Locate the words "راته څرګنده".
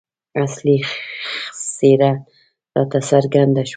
2.75-3.63